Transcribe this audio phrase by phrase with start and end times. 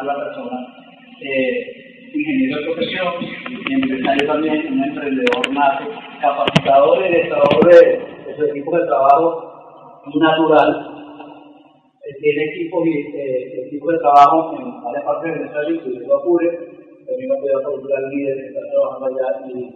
[0.00, 0.58] A la persona
[1.20, 1.82] eh,
[2.14, 3.14] ingeniero de profesión,
[3.70, 10.88] empresario también, un emprendedor nato, capacitador y director de, su equipo de trabajo natural.
[12.04, 16.58] Eh, tiene equipos, eh, equipos de trabajo en varias partes de Venezuela, incluyendo Apure,
[17.06, 19.74] también ha podido cultural líder que está trabajando allá y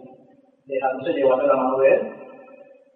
[0.65, 1.99] dejándose llevar de la mano de él.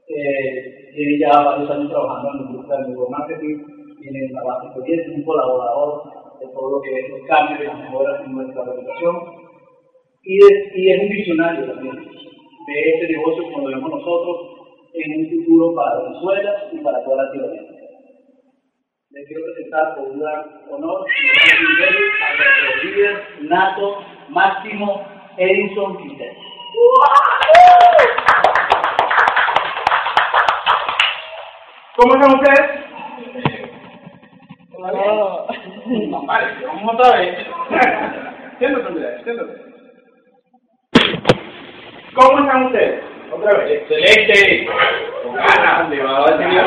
[0.08, 3.58] Eh, tiene ya varios años trabajando en la industria del marketing,
[4.02, 7.64] tiene una base de experiencia, un colaborador de todo lo que es los cambios y
[7.66, 9.16] las mejoras en nuestra organización.
[10.24, 14.38] Y, es un visionario también de este negocio lo vemos nosotros
[14.94, 17.74] en un futuro para Venezuela y para toda Latinoamérica.
[19.12, 20.40] Les quiero presentar con un gran
[20.70, 23.98] honor a nuestro líder nato
[24.30, 25.06] Máximo
[25.38, 26.34] Edison Quintero.
[31.98, 32.82] ¿Cómo están ustedes?
[34.84, 35.48] Oh.
[35.92, 37.38] Vale, vamos otra vez.
[38.60, 39.54] siéntate, Andrés, siéntate.
[42.14, 43.04] ¿Cómo están ustedes?
[43.32, 43.82] Otra vez.
[43.82, 44.70] Excelente.
[45.24, 46.62] Con ganas, le va a decir.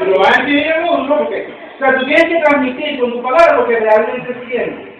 [0.00, 1.16] Pero va a decir ¿no?
[1.16, 4.96] Porque, o sea, tú tienes que transmitir con tu palabra lo que realmente sientes.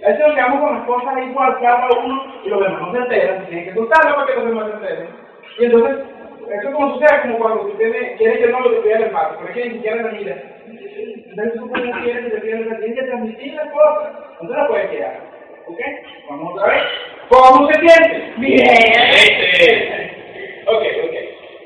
[0.00, 2.92] Eso es lo que hago con las cosas igual cada uno y los demás no
[2.92, 5.08] se enteran, tienen que contarlo para que los demás se enteren.
[5.58, 5.98] Y entonces,
[6.48, 9.36] eso es como sucede como cuando tú tienes, quieres que no lo que el paso,
[9.38, 10.36] pero es que ni siquiera la mira.
[11.30, 14.90] Entonces tú puedes quieres que te tienes que transmitir las cosas, no te la puedes
[14.90, 15.20] quedar.
[15.68, 15.78] ¿Ok?
[16.28, 16.82] Vamos otra vez.
[17.28, 18.34] ¿Cómo se siente?
[18.38, 18.60] Bien.
[20.66, 21.14] Ok, ok.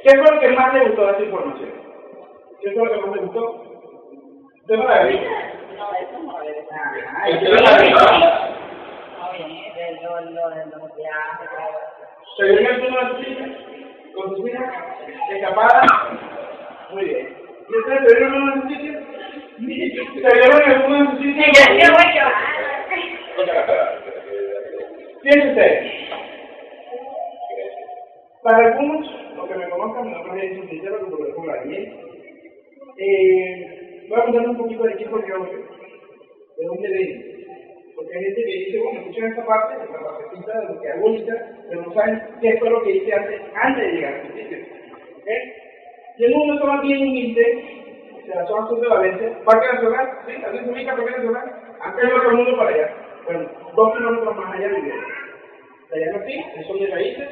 [0.03, 1.71] ¿Qué fue lo que más le gustó de esta información?
[2.61, 3.65] ¿Qué fue lo que más le gustó?
[4.67, 5.31] ¿De maravilla?
[5.77, 6.57] No, eso no es.
[6.71, 8.55] Ah, ¿de maravilla?
[12.37, 13.47] ¿Se vio el turno de tu hija?
[14.15, 14.75] ¿Con tus hijas?
[15.31, 15.87] ¿Escapada?
[16.91, 17.37] Muy bien.
[17.69, 19.14] ¿Y ustedes se vieron en un sitio?
[19.57, 21.45] ¿Se vieron en algún sitio?
[21.45, 22.45] Sí, ya, ya voy a
[25.23, 25.67] Fíjense
[28.43, 29.07] Para algunos,
[29.37, 31.85] los que me conozcan, mi nombre es Sincero, que por ejemplo bien.
[32.99, 35.47] Eh, voy a contarles un poquito de qué fue yo,
[36.57, 37.35] de dónde vengo.
[37.95, 41.07] Porque hay gente que dice, bueno, escuchen esta parte, esta partecita de lo que hago
[41.07, 41.35] ahorita,
[41.69, 44.59] pero no saben qué fue lo que hice antes, antes de llegar a este sitio.
[45.23, 45.53] ¿Okay?
[46.19, 46.67] Y en un momento
[48.47, 50.33] zona sur de Valencia, Parque Nacional, ¿sí?
[50.45, 52.95] Así se ubica Parque Nacional, antes iba mundo para allá.
[53.25, 54.69] Bueno, dos kilómetros más allá.
[54.69, 57.29] De allá nací, son mis raíces.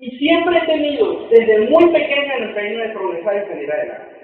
[0.00, 4.18] Y siempre he tenido, desde muy pequeña, el empeño de progresar y salir adelante.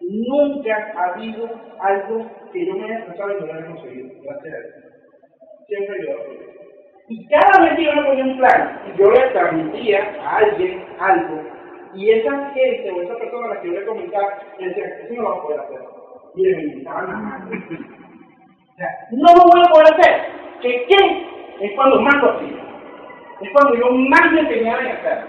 [0.00, 1.50] Nunca ha habido
[1.80, 4.74] algo que yo me haya tratado y no haya conseguido, gracias a Dios.
[5.68, 6.34] Siempre he ayudado a
[7.08, 10.84] Y cada vez que yo me ponía un plan, y yo le transmitía a alguien
[10.98, 11.42] algo,
[11.94, 15.14] y esa gente o esa persona a la que yo le comentaba, me decía, eso
[15.14, 15.80] no lo va a poder hacer.
[16.34, 17.42] Y le más.
[17.42, 20.22] O sea, no lo voy a poder hacer.
[20.62, 21.26] ¿Qué qué?
[21.60, 22.56] Es cuando más lo hacía.
[23.40, 25.26] Es cuando yo más me empeñaba en hacerlo.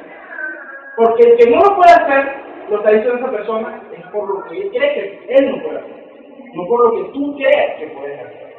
[0.97, 2.35] Porque el que no lo puede hacer,
[2.69, 5.79] lo está diciendo esa persona, es por lo que él cree que él no puede
[5.79, 6.01] hacer.
[6.53, 8.55] No por lo que tú crees que puedes hacer.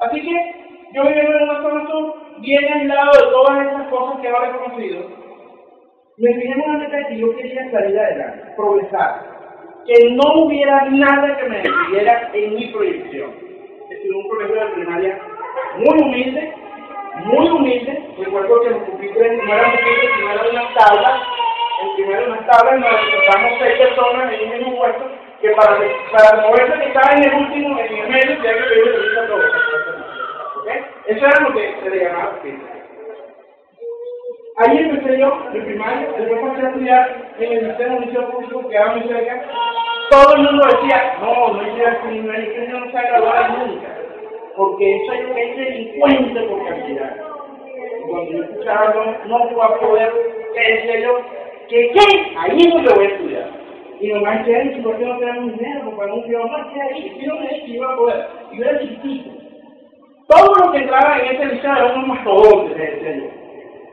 [0.00, 4.28] Así que yo viviendo en una zona sur, bien aislado de todas esas cosas que
[4.28, 5.23] ahora he conocido,
[6.16, 9.22] me fijé en una meta que yo quería salir adelante, progresar,
[9.86, 13.32] que no hubiera nada que me detuviera en mi proyección.
[13.90, 15.18] Estuve un profesor de primaria
[15.76, 16.52] muy humilde,
[17.24, 18.08] muy humilde.
[18.18, 21.20] Recuerdo que los pupitres no eran pupitres, sino eran unas tablas.
[21.82, 25.10] En primero unas tablas nos encontramos seis personas en un mismo puesto
[25.42, 25.78] que para,
[26.12, 29.26] para moverse que estaba en el último, en el medio, tenía que pedir permiso a
[29.26, 29.44] todos.
[31.06, 32.73] Eso era lo que se le llamaba pupitre.
[34.56, 38.76] Ahí empecé yo, en primaria, después pasé a estudiar en el sistema liceo público que
[38.76, 39.42] era muy cerca.
[40.10, 43.88] Todo el mundo decía, no, no hay que hay que no se ha nunca,
[44.56, 47.16] porque eso es lo que es delincuente por cantidad.
[48.08, 48.94] Cuando yo escuchaba,
[49.26, 50.12] no, no voy a poder,
[50.54, 51.18] ¿qué decía yo?
[51.68, 52.36] ¿Qué qué?
[52.38, 53.50] Ahí no lo voy a estudiar.
[54.00, 55.90] Y nomás que ahí, ¿por qué no tenemos dinero?
[55.96, 58.28] Porque no quiero más que ahí, si no me iba a poder.
[58.52, 59.30] Yo era chiquitito.
[60.78, 63.43] estaba en ese liceo era unos mastodontes, les decía yo.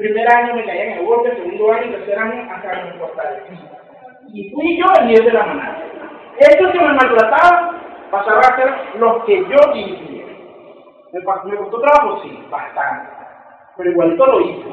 [0.02, 3.30] Primer año me caía en el golpe, segundo año, tercer año, hasta que me importaba.
[4.34, 5.78] Y fui yo el líder de la manada.
[6.40, 10.26] Estos que me maltrataban pasaron a ser los que yo dirigía.
[11.14, 13.12] Me, me costó trabajo, sí, bastante.
[13.78, 14.70] Pero igualito lo hice.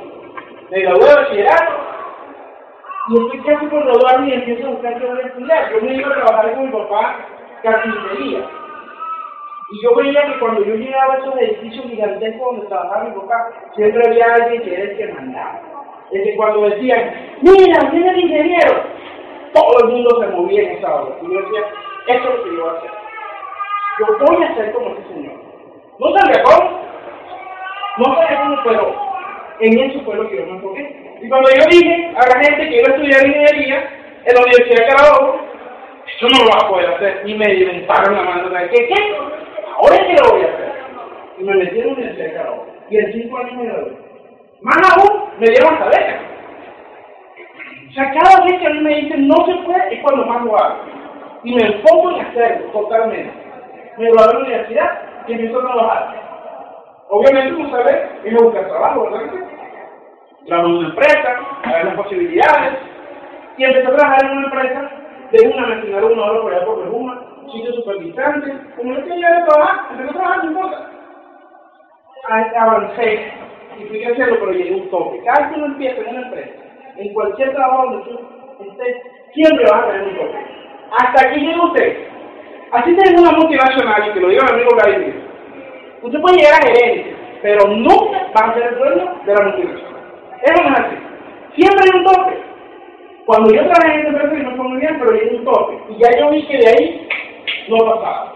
[0.71, 1.73] Me gradué de bachillerato
[3.09, 5.73] y estoy casi por graduarme y empiezo a buscar qué voy a estudiar.
[5.73, 7.17] Yo me iba a trabajar con mi papá
[7.63, 8.49] carpintería.
[9.71, 13.51] Y yo veía que cuando yo llegaba a esos edificios gigantescos donde trabajaba mi papá,
[13.77, 15.61] siempre había alguien que era el que mandaba.
[16.11, 18.83] Es que cuando decían, mira, viene el ingeniero,
[19.53, 21.17] todo el mundo se movía en esa hora.
[21.21, 21.61] Y yo decía,
[22.07, 22.91] esto es lo que yo voy a hacer.
[23.99, 25.35] Yo voy a ser como ese señor.
[25.99, 26.81] No sabía cómo,
[27.99, 28.95] no sabía cómo, pero
[29.61, 31.19] en eso fue lo que yo me enfoqué.
[31.21, 33.91] Y cuando yo dije a la gente que iba a estudiar ingeniería
[34.25, 35.41] en la Universidad de Carabobo,
[36.07, 37.23] eso no lo vas a poder hacer.
[37.27, 38.51] Y me inventaron la mano.
[38.71, 38.87] ¿Qué?
[38.87, 39.39] ¿Qué?
[39.79, 40.73] Ahora que lo voy a hacer.
[41.39, 42.67] Y me metí en la de Carabobo.
[42.91, 43.93] Y en cinco años me gradué.
[44.61, 46.21] Más aún, me dieron hasta beca.
[47.89, 50.45] O sea, cada vez que a mí me dicen no se puede, es cuando más
[50.45, 50.77] lo hago.
[51.45, 53.33] Y me enfoco en hacerlo totalmente.
[53.99, 56.29] Me gradué en la universidad y empiezo a trabajar.
[57.11, 59.33] Obviamente, como sabes, es buscar trabajo, ¿verdad?
[60.47, 62.79] Trabajo en una empresa, a ver las posibilidades.
[63.57, 64.91] Y empecé a trabajar en una empresa
[65.31, 68.53] de una nacional una hora por allá por Berguma, sitio súper distante.
[68.77, 70.91] Como no quería de trabajar, empecé a trabajar sin cosa.
[72.57, 73.33] Avancé
[73.79, 75.23] y fui a hacerlo, pero llegué a un tope.
[75.25, 76.51] Cada vez que uno empieza en una empresa,
[76.97, 78.97] en cualquier trabajo donde tú estés,
[79.35, 80.39] siempre vas a tener un tope.
[80.99, 81.97] Hasta aquí llega usted.
[82.73, 85.23] Así tengo una multinacional, y que lo diga mi amigo Vladimir.
[86.03, 90.03] Usted puede llegar a gerente, pero nunca va a ser el dueño de la multinacional.
[90.43, 90.97] Eso no es así.
[91.57, 92.39] Siempre hay un tope.
[93.25, 95.79] Cuando yo trabajé en esa empresa no fue muy bien, pero llegué a un tope.
[95.91, 97.08] Y ya yo vi que de ahí
[97.77, 98.33] no pasaba.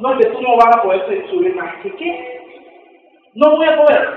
[0.00, 1.74] No, que tú no vas a poder subir más.
[1.82, 2.40] ¿Qué qué?
[3.34, 4.08] No voy a poder.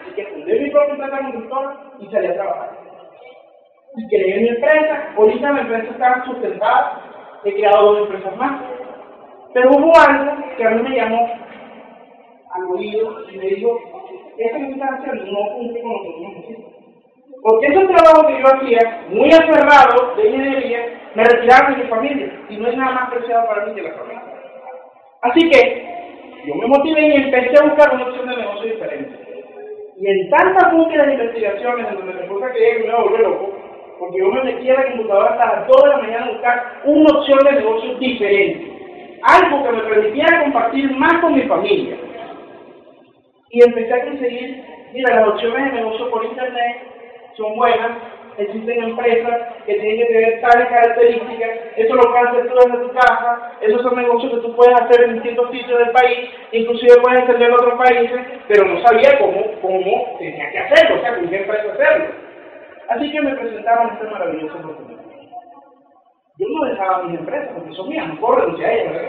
[0.00, 2.70] Así que fundé mi propia empresa conductora y salí a trabajar.
[3.96, 5.12] Y creé mi empresa.
[5.16, 7.02] Ahorita la empresa está sustentada.
[7.44, 8.60] He creado dos empresas más.
[9.54, 11.28] Pero hubo algo que a mí me llamó
[12.52, 13.78] al oído y me dijo,
[14.36, 16.72] estás haciendo no cumple con lo que tú necesitas.
[17.42, 22.32] Porque ese trabajo que yo hacía, muy aferrado de ingeniería, me retiraba de mi familia.
[22.48, 24.22] Y no es nada más preciado para mí que la familia.
[25.22, 25.90] Así que
[26.46, 29.30] yo me motivé y empecé a buscar una opción de negocio diferente.
[29.96, 33.20] Y en tantas búsquedas de investigaciones, en donde me resulta que me iba a volver
[33.20, 33.52] loco,
[33.98, 36.80] porque yo me metí a la computadora hasta las 2 de la mañana a buscar
[36.84, 39.18] una opción de negocio diferente.
[39.22, 41.96] Algo que me permitiera compartir más con mi familia.
[43.50, 44.64] Y empecé a conseguir,
[44.94, 46.76] mira, las opciones de negocio por internet
[47.36, 47.90] son buenas,
[48.38, 53.52] existen empresas que tienen que tener tales características, eso lo hacer tú desde tu casa,
[53.60, 57.48] esos son negocios que tú puedes hacer en distintos sitios del país, inclusive puedes extender
[57.48, 61.36] en otros países, pero no sabía cómo, cómo tenía que hacerlo, o sea, con qué
[61.36, 62.06] empresa hacerlo.
[62.88, 65.00] Así que me presentaban esta maravillosa oportunidad.
[66.38, 69.08] Yo no dejaba mis empresas, porque son mías, no puedo a ¿verdad?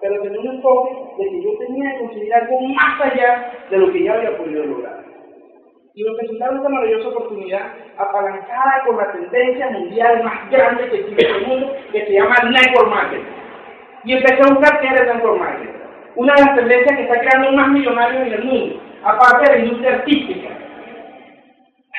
[0.00, 3.92] Pero tenía un enfoque de que yo tenía que conseguir algo más allá de lo
[3.92, 4.91] que ya había podido lograr
[5.94, 11.46] y presentaron esta maravillosa oportunidad apalancada con la tendencia mundial más grande que en el
[11.46, 13.24] mundo, que se llama network marketing.
[14.04, 15.72] Y empecé a buscar qué era el network marketing.
[16.16, 19.64] Una de las tendencias que está creando más millonarios en el mundo, aparte de la
[19.64, 20.48] industria artística.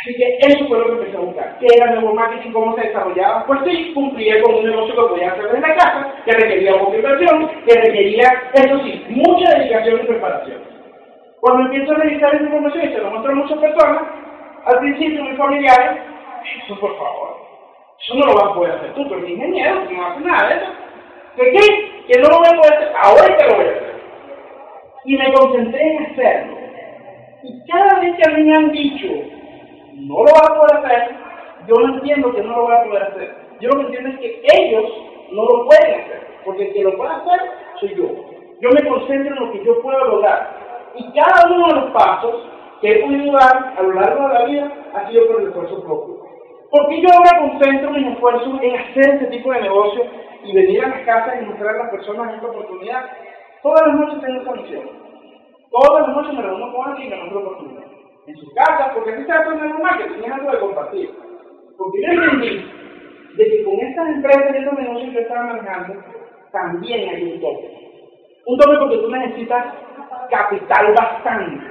[0.01, 1.57] Así que eso fue lo que empecé a buscar.
[1.59, 2.51] ¿Qué era el network marketing?
[2.51, 3.45] ¿Cómo se desarrollaba?
[3.45, 6.95] Pues sí, cumplía con un negocio que podía hacer desde la casa, que requería poca
[6.95, 10.72] inversión, que requería, eso sí, mucha dedicación y preparación.
[11.43, 14.03] Cuando empiezo a revisar esa información y se lo muestro a muchas personas,
[14.63, 16.01] al principio mis familiares,
[16.63, 17.35] eso por favor,
[18.00, 20.55] eso no lo vas a poder hacer tú, eres ingeniero, tú no haces nada de
[20.55, 20.71] eso.
[21.35, 22.03] ¿Qué qué?
[22.07, 23.95] Que no lo voy a poder hacer, ahora que lo voy a hacer.
[25.03, 26.57] Y me concentré en hacerlo.
[27.43, 29.07] Y cada vez que a mí me han dicho,
[29.95, 31.15] no lo vas a poder hacer,
[31.67, 33.35] yo no entiendo que no lo voy a poder hacer.
[33.59, 34.85] Yo lo que entiendo es que ellos
[35.33, 37.41] no lo pueden hacer, porque el que lo puede hacer
[37.81, 38.07] soy yo.
[38.62, 40.62] Yo me concentro en lo que yo puedo lograr.
[40.95, 42.50] Y cada uno de los pasos
[42.81, 45.83] que he podido dar a lo largo de la vida ha sido por el esfuerzo
[45.83, 46.23] propio.
[46.69, 50.03] Porque yo ahora concentro mis esfuerzos en hacer este tipo de negocio
[50.43, 53.05] y venir a las casas y mostrar a las personas esta oportunidad.
[53.62, 54.89] Todas las noches tengo esa misión.
[55.69, 57.83] Todas las noches me reúno con alguien y me muestro oportunidad.
[58.27, 61.09] En sus casas, porque así se hace en el marketing, es algo de compartir.
[61.77, 62.71] Porque yo entendí
[63.35, 65.93] de que con estas empresas y estos negocios que yo estaba manejando,
[66.51, 67.83] también hay un tope.
[68.45, 69.65] Un tope porque tú necesitas
[70.29, 71.65] capital bastante.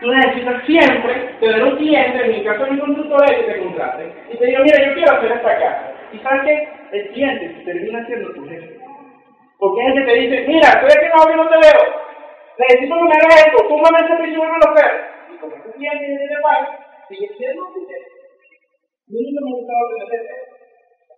[0.00, 4.36] Tú necesitas siempre tener un cliente, en mi caso mi consultor, que te contrate y
[4.36, 5.92] te diga, mira, yo quiero hacer esta casa.
[6.12, 6.68] Y sabes qué?
[6.92, 8.78] El cliente termina siendo tu jefe.
[9.58, 11.82] Porque es el que te dice, mira, eres que no, yo no te veo.
[12.58, 14.92] necesito que me hagas esto, tú me ese y me lo hacer.
[15.34, 16.66] Y como este cliente tiene pago,
[17.08, 18.06] sigue siendo un dinero.
[19.08, 20.58] Nunca me ha gustado tener eso.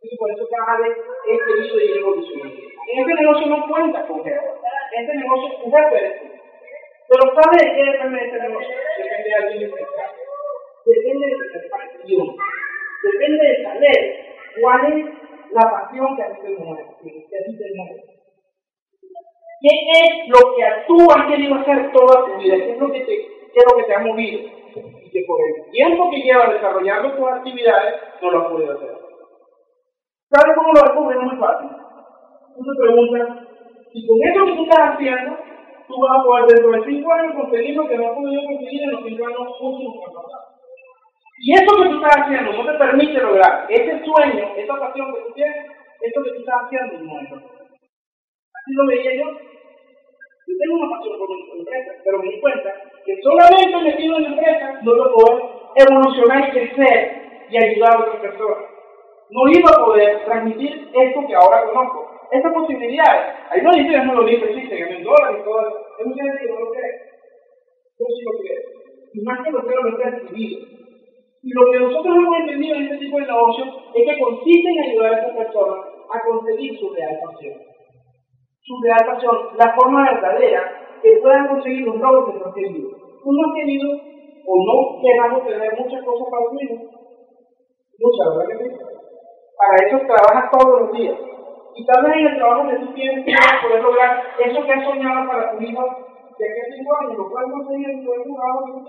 [0.02, 0.96] Y por eso cada vez
[1.28, 2.56] he querido ir evolucionando.
[2.92, 4.60] En este negocio no cuenta con género.
[4.90, 8.76] Este negocio es un Pero ¿sabe de qué depende de este negocio?
[8.98, 10.10] Depende de alguien especial.
[10.86, 12.36] Depende de la pasión.
[13.02, 14.00] Depende de saber
[14.60, 15.06] cuál es
[15.52, 16.86] la pasión que a ti te mueve.
[17.02, 18.10] Que a ti te mueve.
[19.60, 22.56] ¿Qué es lo que tú has querido hacer toda tu vida?
[22.56, 23.16] ¿Qué es lo que te,
[23.52, 24.40] qué que te ha movido?
[24.40, 28.90] Y que por el tiempo que llevas desarrollando tus actividades, no lo has podido hacer.
[30.30, 31.18] ¿Sabes cómo lo descubres?
[31.18, 31.68] Es muy fácil.
[32.56, 33.49] Tú te preguntas,
[33.92, 35.36] si con eso que tú estás haciendo,
[35.86, 38.82] tú vas a poder dentro de cinco años conseguir lo que no has podido conseguir
[38.82, 40.46] en los cinco años últimos que han pasado.
[41.42, 45.20] Y eso que tú estás haciendo no te permite lograr ese sueño, esa pasión que
[45.20, 45.66] tú tienes,
[46.00, 49.50] eso que tú estás haciendo no es Así lo veía yo
[50.50, 54.22] yo tengo una pasión por mi empresa, pero me di cuenta que solamente metido en
[54.22, 55.42] la empresa no a poder
[55.76, 58.64] evolucionar y crecer y ayudar a otras personas.
[59.30, 62.09] No iba a poder transmitir esto que ahora conozco.
[62.32, 63.22] Estas posibilidades.
[63.50, 65.78] Hay no dice, no lo dice, sí, se ganan dólares y todo eso.
[65.98, 66.94] Hay mucha gente que no lo cree.
[67.98, 68.62] Yo sí lo creo.
[69.12, 70.60] Y más que lo creo, lo he percibido.
[71.42, 74.90] Y lo que nosotros hemos entendido en este tipo de negocio es que consiste en
[74.90, 77.70] ayudar a estas personas a conseguir su real pasión
[78.70, 80.62] su realización, la forma verdadera
[81.02, 82.90] que puedan conseguir los logros que no han querido.
[82.90, 83.88] Tú no has querido
[84.46, 86.76] o no queramos tener muchas cosas para hijo.
[87.98, 88.70] Muchas, ¿verdad que sí?
[89.58, 91.16] Para eso trabajas todos los días.
[91.74, 94.84] Y tal vez en el trabajo que tú tienes que poder lograr eso que has
[94.84, 95.82] soñado para tu hijo
[96.38, 98.84] de a cinco años, lo puedes conseguir en tu trabajo.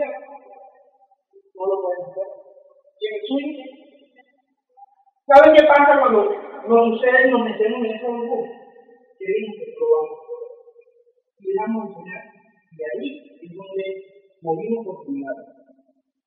[1.56, 2.28] No lo puedes hacer.
[3.00, 3.52] Y en el suyo,
[5.28, 6.32] ¿saben qué pasa cuando
[6.68, 8.62] nos sucede y nos metemos en ese burbuja?
[9.22, 10.08] tenemos que probar.
[11.40, 12.24] Y dejamos enseñar.
[12.72, 13.08] Y ahí
[13.42, 13.86] es donde
[14.42, 15.48] movimos oportunidades.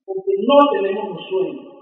[0.05, 1.75] Porque no tenemos los sueños.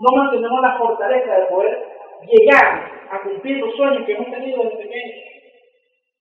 [0.00, 1.89] No mantenemos la fortaleza de poder
[2.26, 5.16] llegar a cumplir los sueños que hemos tenido desde pequeños.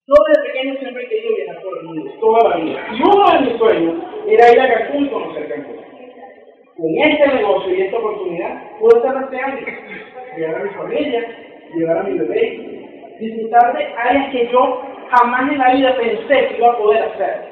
[0.07, 2.87] Yo desde pequeño siempre he querido viajar por el mundo, toda la vida.
[2.93, 3.95] Y uno de mis sueños
[4.27, 5.79] era ir a Cancún y conocer Cancún.
[6.77, 9.65] Con este negocio y esta oportunidad puedo estar este año,
[10.37, 11.27] llevar a mi familia,
[11.75, 16.57] llevar a mi bebé, disfrutar de áreas que yo jamás en la vida pensé que
[16.57, 17.49] iba a poder hacer.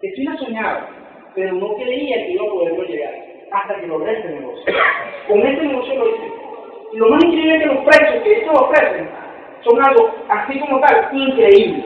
[0.00, 0.88] Sí la soñaba,
[1.34, 3.14] pero no creía que iba a poderlo llegar
[3.52, 4.74] hasta que logré este negocio.
[5.28, 6.25] Con este negocio lo hice.
[6.94, 9.08] Lo más increíble que los precios que ellos ofrecen
[9.62, 11.84] son algo así como tal, increíble.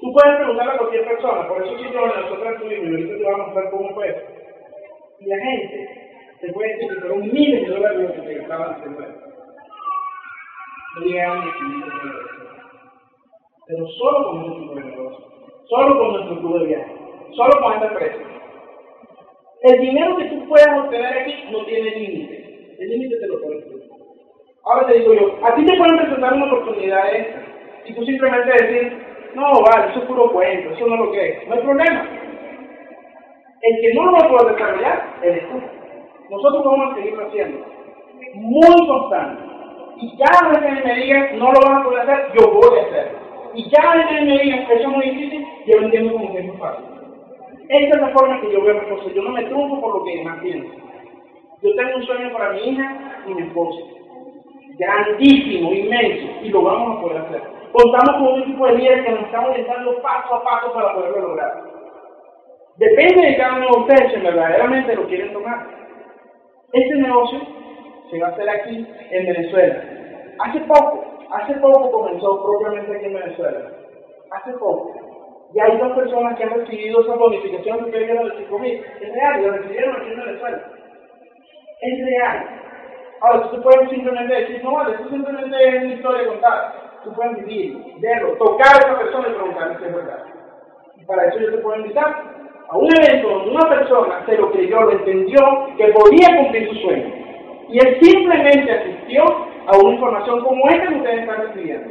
[0.00, 3.24] Tú puedes preguntarle a cualquier persona, por eso sí yo nosotros estuvimos y ahorita te
[3.24, 4.26] voy a mostrar cómo fue.
[5.20, 5.88] Y la gente
[6.40, 9.26] te puede decir que fueron miles de dólares lo que te gastaban haciendo
[13.66, 15.26] pero solo con nuestro tipo de negocio,
[15.68, 16.92] solo con nuestro club de viaje,
[17.36, 18.16] solo con esta empresa.
[19.62, 22.45] El dinero que tú puedas obtener aquí no tiene límite.
[22.78, 23.80] El límite te lo pones tú.
[24.64, 27.42] Ahora te digo yo, a ti te pueden presentar una oportunidad extra
[27.86, 28.92] y tú simplemente decir,
[29.34, 31.48] no, vale, eso es puro cuento, eso no es lo que es.
[31.48, 32.08] No hay problema.
[33.62, 35.62] El que no lo va a poder desarrollar, eres tú.
[36.30, 37.66] Nosotros vamos a seguirlo haciendo.
[38.34, 39.42] Muy constante.
[39.98, 42.82] Y cada vez que me digan, no lo van a poder hacer, yo voy a
[42.82, 43.18] hacerlo.
[43.54, 46.38] Y cada vez que me digan, eso es muy difícil, yo lo entiendo como que
[46.40, 46.84] es muy fácil.
[47.68, 49.14] Esta es la forma que yo veo las cosas.
[49.14, 50.70] Yo no me trunco por lo que más pienso.
[51.62, 53.80] Yo tengo un sueño para mi hija y mi esposa.
[54.78, 57.42] Grandísimo, inmenso, y lo vamos a poder hacer.
[57.72, 61.28] Contamos con un equipo de líderes que nos estamos orientando paso a paso para poderlo
[61.28, 61.62] lograr.
[62.76, 65.66] Depende de cada uno de ustedes si verdaderamente lo quieren tomar.
[66.72, 67.40] Este negocio
[68.10, 69.82] se va a hacer aquí en Venezuela.
[70.40, 73.70] Hace poco, hace poco comenzó propiamente aquí en Venezuela.
[74.30, 74.92] Hace poco.
[75.54, 78.84] Y hay dos personas que han recibido esa bonificación que ustedes vieron de 5 mil.
[79.00, 80.62] Es real, lo recibieron aquí en Venezuela.
[81.80, 82.48] Es real.
[83.20, 86.74] Ahora, tú puedes simplemente decir, no vale, esto simplemente es una historia contada.
[87.04, 90.24] Tú puedes vivir, verlo, tocar a esa persona y preguntarle si es verdad.
[90.96, 92.24] Y para eso yo te puedo invitar
[92.68, 95.38] a un evento donde una persona se lo creyó, lo entendió,
[95.76, 97.14] que podía cumplir su sueño.
[97.68, 99.24] Y él simplemente asistió
[99.66, 101.90] a una información como esta que ustedes están recibiendo.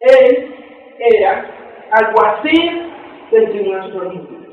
[0.00, 0.54] Él
[0.98, 1.46] era
[1.90, 2.92] alguacil
[3.30, 4.47] del Tribunal Supremo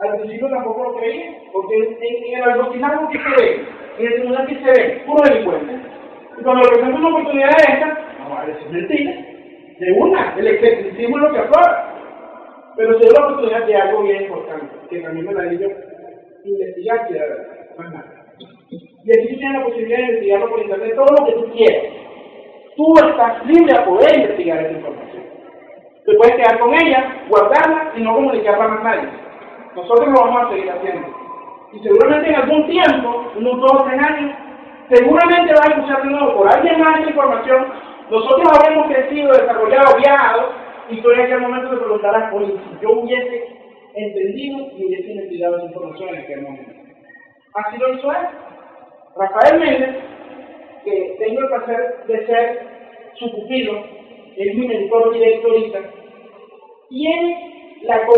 [0.00, 3.66] Al principio tampoco lo creía, porque en, el alguacilado que se ve,
[3.98, 5.74] en el tribunal que se ve, puro delincuente.
[6.38, 9.12] Y cuando le presenta una oportunidad de esta, no decir mentira.
[9.80, 11.94] De una, el escepticismo es lo que aflora.
[12.76, 15.68] Pero se dio la oportunidad de algo bien importante, que también me la di yo,
[16.44, 18.04] investigar y verdad.
[19.04, 21.82] Y aquí tienes la posibilidad de investigarlo por internet, todo lo que tú quieras.
[22.76, 25.24] Tú estás libre a poder investigar esa información.
[26.04, 29.27] puedes quedar con ella, guardarla y no comunicarla a nadie.
[29.78, 31.06] Nosotros lo vamos a seguir haciendo.
[31.72, 34.34] Y seguramente en algún tiempo, unos dos o tres años,
[34.90, 37.66] seguramente vas a escuchar de nuevo por alguien más esa información.
[38.10, 40.52] Nosotros habremos crecido, desarrollado, viajado,
[40.90, 43.48] y tú en aquel momento te preguntarás, oye, si yo hubiese
[43.94, 46.72] entendido y hubiese investigado esa información en aquel momento.
[47.54, 48.26] Así lo hizo él.
[49.16, 49.96] Rafael Méndez,
[50.84, 52.68] que tengo el placer de ser
[53.14, 53.84] su pupilo,
[54.36, 55.78] es mi mentor directo ahorita,
[56.88, 57.57] tiene la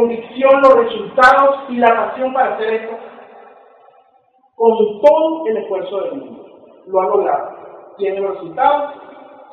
[0.01, 2.97] convicción, los resultados y la pasión para hacer esto
[4.57, 6.47] con todo el esfuerzo del mundo.
[6.87, 7.97] Lo ha logrado.
[7.99, 8.95] Tiene los resultados.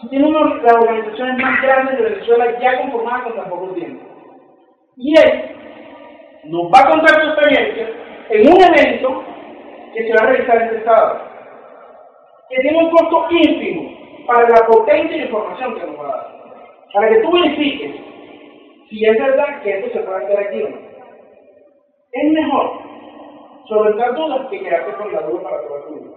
[0.10, 4.06] Tiene una de las organizaciones más grandes de Venezuela ya conformada con tan poco tiempo.
[4.98, 5.56] Y él
[6.46, 7.90] nos va a contar su experiencia
[8.30, 9.24] en un evento
[9.94, 11.22] que se va a realizar este sábado,
[12.50, 16.28] que tiene un costo ínfimo para la potencia de información que nos va a dar,
[16.94, 18.07] para que tú verifiques
[18.90, 20.78] si es verdad que esto se puede hacer aquí o no.
[22.14, 22.80] Es mejor
[23.68, 26.16] solventar dudas que quedarte con la duda para toda tu vida.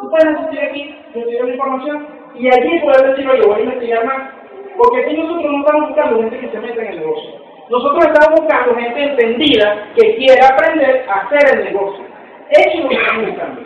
[0.00, 4.06] Tú puedes asistir aquí, recibir la información y allí puedes decir, oye, voy a investigar
[4.06, 4.32] más,
[4.76, 7.30] porque aquí nosotros no estamos buscando gente que se meta en el negocio.
[7.68, 12.04] Nosotros estamos buscando gente entendida que quiera aprender a hacer el negocio.
[12.50, 13.60] Eso es lo que estamos buscando.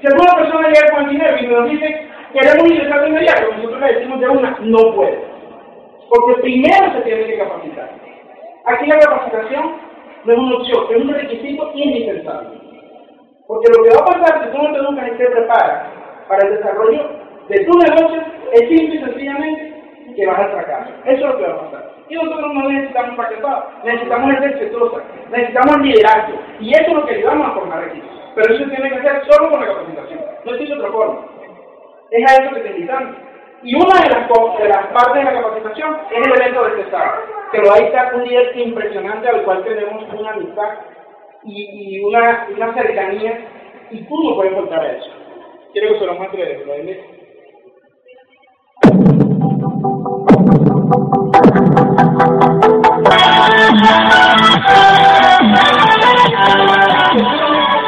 [0.00, 3.80] Si alguna persona llega con el dinero y nos dice, queremos ingresar de inmediato, nosotros
[3.80, 5.29] le decimos de una, no puede.
[6.10, 7.88] Porque primero se tiene que capacitar.
[8.66, 9.76] Aquí la capacitación
[10.24, 12.58] no es una opción, es un requisito indispensable.
[13.46, 15.86] Porque lo que va a pasar si tú no te educas y te preparas
[16.28, 17.10] para el desarrollo
[17.48, 19.82] de tu negocio es simple y sencillamente
[20.16, 20.90] que vas al fracaso.
[21.04, 21.90] Eso es lo que va a pasar.
[22.08, 26.38] Y nosotros no necesitamos fracasados, necesitamos gente exitosa, necesitamos liderazgo.
[26.58, 28.02] Y eso es lo que ayudamos a formar aquí.
[28.34, 30.20] Pero eso tiene que hacer solo con la capacitación.
[30.44, 31.20] No existe otra forma.
[32.10, 33.29] Es a eso que te invitamos.
[33.62, 34.26] Y una de las,
[34.58, 36.84] de las partes de la capacitación es el evento de.
[37.52, 40.78] Que lo hay está un líder impresionante al cual tenemos una amistad
[41.44, 43.38] y, y una, una, cercanía.
[43.90, 45.10] Y tú no puedes faltar a eso.
[45.72, 47.00] Quiero que se lo muestre, Vladimir.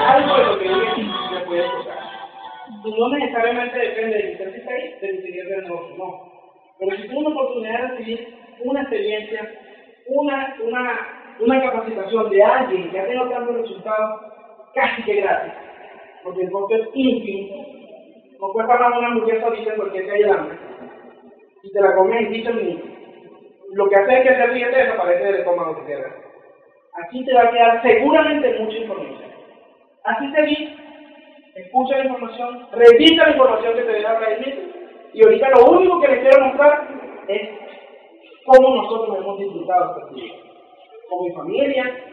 [0.08, 1.92] Algo de lo que yo le puede
[2.84, 6.32] no necesariamente depende de que estés ahí, de decidir del negocio, no.
[6.82, 9.52] Pero si tienes una oportunidad de recibir una experiencia,
[10.06, 14.20] una, una, una capacitación de alguien que ha tenido tantos resultados,
[14.74, 15.52] casi que gratis,
[16.24, 17.66] porque el costo es ínfimo,
[18.40, 20.58] no puedes pagar una hamburguesa ahorita porque hay el hambre,
[21.62, 22.90] y te la comes en 15 minutos.
[23.74, 26.16] Lo que hace es que ese billete desaparece del estómago que queda.
[27.04, 29.30] Aquí te va a quedar seguramente mucha información.
[30.02, 30.76] Así te vi,
[31.54, 34.81] escucha la información, revisa la información que te deja Vladimir,
[35.14, 36.88] y ahorita lo único que les quiero mostrar
[37.28, 37.48] es
[38.46, 40.34] cómo nosotros hemos disfrutado este día.
[41.08, 42.04] Con mi familia,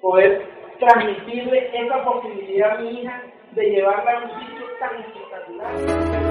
[0.00, 0.42] poder
[0.78, 6.25] transmitirle esa posibilidad a mi hija de llevarla a un sitio tan espectacular.